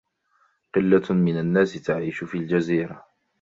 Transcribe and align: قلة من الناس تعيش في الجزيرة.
قلة 0.75 1.03
من 1.15 1.39
الناس 1.39 1.73
تعيش 1.83 2.23
في 2.23 2.37
الجزيرة. 2.37 3.05